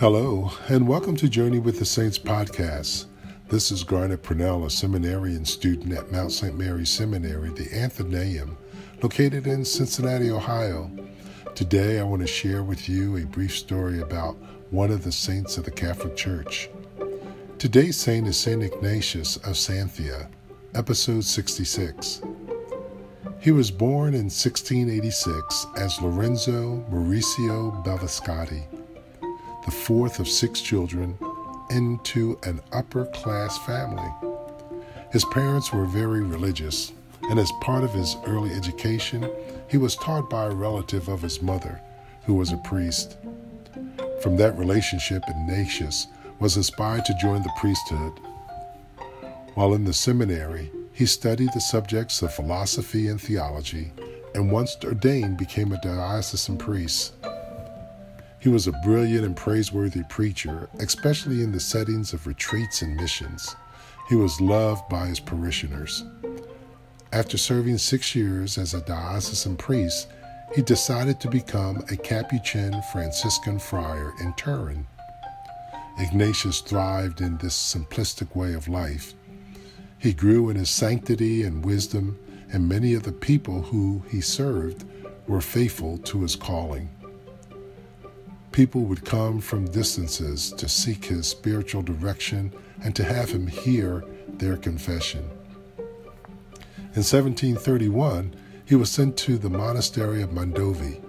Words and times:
Hello, 0.00 0.50
and 0.68 0.88
welcome 0.88 1.14
to 1.16 1.28
Journey 1.28 1.58
with 1.58 1.78
the 1.78 1.84
Saints 1.84 2.18
podcast. 2.18 3.04
This 3.50 3.70
is 3.70 3.84
Garnet 3.84 4.22
Purnell, 4.22 4.64
a 4.64 4.70
seminarian 4.70 5.44
student 5.44 5.92
at 5.92 6.10
Mount 6.10 6.32
St. 6.32 6.56
Mary's 6.56 6.88
Seminary, 6.88 7.50
the 7.50 7.68
Athenaeum, 7.70 8.56
located 9.02 9.46
in 9.46 9.62
Cincinnati, 9.62 10.30
Ohio. 10.30 10.90
Today, 11.54 12.00
I 12.00 12.02
want 12.04 12.22
to 12.22 12.26
share 12.26 12.62
with 12.62 12.88
you 12.88 13.18
a 13.18 13.26
brief 13.26 13.54
story 13.54 14.00
about 14.00 14.38
one 14.70 14.90
of 14.90 15.04
the 15.04 15.12
saints 15.12 15.58
of 15.58 15.66
the 15.66 15.70
Catholic 15.70 16.16
Church. 16.16 16.70
Today's 17.58 17.98
saint 17.98 18.26
is 18.26 18.38
St. 18.38 18.62
Ignatius 18.62 19.36
of 19.36 19.52
Santhia, 19.52 20.30
episode 20.74 21.24
66. 21.24 22.22
He 23.38 23.50
was 23.50 23.70
born 23.70 24.14
in 24.14 24.30
1686 24.30 25.66
as 25.76 26.00
Lorenzo 26.00 26.86
Mauricio 26.90 27.84
Bellascati 27.84 28.79
the 29.64 29.70
fourth 29.70 30.18
of 30.20 30.28
six 30.28 30.60
children, 30.60 31.18
into 31.70 32.38
an 32.42 32.60
upper 32.72 33.06
class 33.06 33.58
family. 33.58 34.10
His 35.12 35.24
parents 35.26 35.72
were 35.72 35.84
very 35.84 36.22
religious, 36.22 36.92
and 37.30 37.38
as 37.38 37.52
part 37.60 37.84
of 37.84 37.92
his 37.92 38.16
early 38.26 38.50
education, 38.52 39.30
he 39.68 39.76
was 39.76 39.96
taught 39.96 40.28
by 40.28 40.46
a 40.46 40.54
relative 40.54 41.08
of 41.08 41.22
his 41.22 41.42
mother, 41.42 41.80
who 42.24 42.34
was 42.34 42.52
a 42.52 42.56
priest. 42.58 43.16
From 44.22 44.36
that 44.36 44.58
relationship, 44.58 45.22
Ignatius 45.28 46.06
was 46.38 46.56
inspired 46.56 47.04
to 47.04 47.18
join 47.20 47.42
the 47.42 47.52
priesthood. 47.58 48.12
While 49.54 49.74
in 49.74 49.84
the 49.84 49.92
seminary, 49.92 50.70
he 50.92 51.06
studied 51.06 51.50
the 51.54 51.60
subjects 51.60 52.22
of 52.22 52.34
philosophy 52.34 53.08
and 53.08 53.20
theology, 53.20 53.92
and 54.34 54.50
once 54.50 54.76
ordained 54.84 55.38
became 55.38 55.72
a 55.72 55.80
diocesan 55.80 56.58
priest. 56.58 57.14
He 58.40 58.48
was 58.48 58.66
a 58.66 58.72
brilliant 58.72 59.26
and 59.26 59.36
praiseworthy 59.36 60.02
preacher, 60.08 60.70
especially 60.78 61.42
in 61.42 61.52
the 61.52 61.60
settings 61.60 62.14
of 62.14 62.26
retreats 62.26 62.80
and 62.80 62.96
missions. 62.96 63.54
He 64.08 64.14
was 64.14 64.40
loved 64.40 64.88
by 64.88 65.08
his 65.08 65.20
parishioners. 65.20 66.04
After 67.12 67.36
serving 67.36 67.76
six 67.76 68.14
years 68.14 68.56
as 68.56 68.72
a 68.72 68.80
diocesan 68.80 69.56
priest, 69.56 70.08
he 70.54 70.62
decided 70.62 71.20
to 71.20 71.28
become 71.28 71.84
a 71.90 71.96
Capuchin 71.96 72.80
Franciscan 72.92 73.58
friar 73.58 74.14
in 74.20 74.32
Turin. 74.34 74.86
Ignatius 75.98 76.60
thrived 76.60 77.20
in 77.20 77.36
this 77.36 77.54
simplistic 77.54 78.34
way 78.34 78.54
of 78.54 78.68
life. 78.68 79.12
He 79.98 80.14
grew 80.14 80.48
in 80.48 80.56
his 80.56 80.70
sanctity 80.70 81.42
and 81.42 81.62
wisdom, 81.62 82.18
and 82.50 82.66
many 82.66 82.94
of 82.94 83.02
the 83.02 83.12
people 83.12 83.60
who 83.60 84.02
he 84.08 84.22
served 84.22 84.84
were 85.28 85.42
faithful 85.42 85.98
to 85.98 86.22
his 86.22 86.36
calling. 86.36 86.88
People 88.52 88.82
would 88.82 89.04
come 89.04 89.40
from 89.40 89.70
distances 89.70 90.50
to 90.52 90.68
seek 90.68 91.04
his 91.04 91.28
spiritual 91.28 91.82
direction 91.82 92.52
and 92.82 92.96
to 92.96 93.04
have 93.04 93.30
him 93.30 93.46
hear 93.46 94.04
their 94.28 94.56
confession. 94.56 95.28
In 96.92 97.04
1731, 97.04 98.34
he 98.64 98.74
was 98.74 98.90
sent 98.90 99.16
to 99.18 99.38
the 99.38 99.50
monastery 99.50 100.22
of 100.22 100.30
Mondovì 100.30 101.00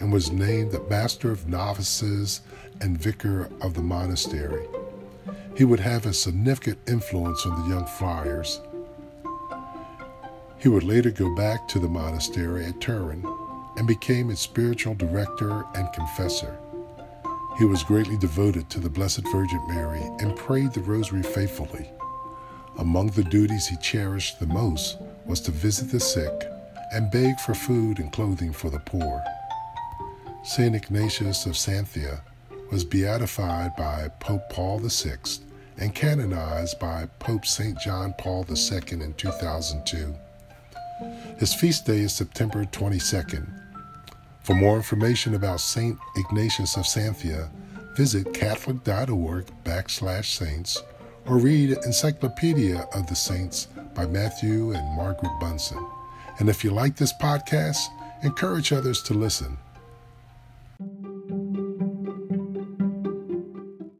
and 0.00 0.12
was 0.12 0.32
named 0.32 0.72
the 0.72 0.82
master 0.90 1.30
of 1.30 1.48
novices 1.48 2.40
and 2.80 3.00
vicar 3.00 3.48
of 3.60 3.74
the 3.74 3.82
monastery. 3.82 4.66
He 5.56 5.64
would 5.64 5.80
have 5.80 6.06
a 6.06 6.12
significant 6.12 6.78
influence 6.88 7.46
on 7.46 7.62
the 7.62 7.74
young 7.74 7.86
friars. 7.86 8.60
He 10.58 10.68
would 10.68 10.84
later 10.84 11.10
go 11.10 11.34
back 11.36 11.68
to 11.68 11.78
the 11.78 11.88
monastery 11.88 12.66
at 12.66 12.80
Turin 12.80 13.24
and 13.76 13.86
became 13.86 14.30
its 14.30 14.40
spiritual 14.40 14.94
director 14.94 15.64
and 15.74 15.92
confessor. 15.92 16.58
He 17.58 17.64
was 17.64 17.82
greatly 17.82 18.16
devoted 18.16 18.70
to 18.70 18.78
the 18.78 18.88
Blessed 18.88 19.26
Virgin 19.32 19.60
Mary 19.66 20.00
and 20.20 20.36
prayed 20.36 20.72
the 20.72 20.80
Rosary 20.80 21.24
faithfully. 21.24 21.90
Among 22.78 23.08
the 23.08 23.24
duties 23.24 23.66
he 23.66 23.76
cherished 23.78 24.38
the 24.38 24.46
most 24.46 24.98
was 25.26 25.40
to 25.40 25.50
visit 25.50 25.90
the 25.90 25.98
sick 25.98 26.48
and 26.92 27.10
beg 27.10 27.40
for 27.40 27.54
food 27.54 27.98
and 27.98 28.12
clothing 28.12 28.52
for 28.52 28.70
the 28.70 28.78
poor. 28.78 29.24
St. 30.44 30.76
Ignatius 30.76 31.46
of 31.46 31.54
Santhia 31.54 32.20
was 32.70 32.84
beatified 32.84 33.74
by 33.74 34.08
Pope 34.20 34.48
Paul 34.50 34.78
VI 34.78 35.16
and 35.78 35.92
canonized 35.92 36.78
by 36.78 37.08
Pope 37.18 37.44
St. 37.44 37.76
John 37.80 38.14
Paul 38.18 38.46
II 38.48 39.00
in 39.02 39.14
2002. 39.14 40.14
His 41.38 41.54
feast 41.54 41.86
day 41.86 42.00
is 42.02 42.14
September 42.14 42.64
22nd, 42.64 43.57
for 44.48 44.54
more 44.54 44.76
information 44.76 45.34
about 45.34 45.60
St. 45.60 45.98
Ignatius 46.16 46.78
of 46.78 46.84
Santhia, 46.84 47.50
visit 47.94 48.32
catholic.org 48.32 49.44
backslash 49.62 50.24
saints 50.24 50.82
or 51.26 51.36
read 51.36 51.76
Encyclopedia 51.84 52.88
of 52.94 53.06
the 53.08 53.14
Saints 53.14 53.68
by 53.94 54.06
Matthew 54.06 54.72
and 54.72 54.96
Margaret 54.96 55.38
Bunson. 55.38 55.86
And 56.38 56.48
if 56.48 56.64
you 56.64 56.70
like 56.70 56.96
this 56.96 57.12
podcast, 57.20 57.76
encourage 58.22 58.72
others 58.72 59.02
to 59.02 59.12
listen. 59.12 59.58